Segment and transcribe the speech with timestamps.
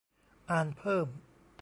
[0.49, 1.07] อ่านเพิ่ม